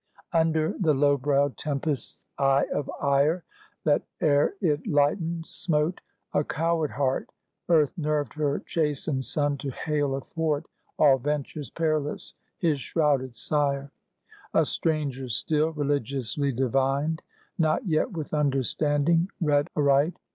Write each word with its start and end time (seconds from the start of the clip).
Under 0.33 0.73
the 0.79 0.95
low 0.95 1.15
browed 1.15 1.57
tempest's 1.57 2.25
eye 2.39 2.65
of 2.73 2.89
ire, 2.99 3.43
That 3.83 4.01
ere 4.19 4.55
it 4.59 4.87
lightened 4.87 5.45
smote 5.45 6.01
a 6.33 6.43
coward 6.43 6.89
heart, 6.89 7.29
Earth 7.69 7.95
nerved 7.99 8.33
her 8.33 8.61
chastened 8.61 9.25
son 9.25 9.59
to 9.59 9.69
hail 9.69 10.15
athwart 10.15 10.65
All 10.97 11.19
ventures 11.19 11.69
perilous 11.69 12.33
his 12.57 12.79
shrouded 12.79 13.35
Sire; 13.35 13.91
A 14.55 14.65
stranger 14.65 15.29
still, 15.29 15.69
religiously 15.69 16.51
divined; 16.51 17.21
Not 17.59 17.85
yet 17.85 18.11
with 18.11 18.33
understanding 18.33 19.29
read 19.39 19.69
aright. 19.77 20.17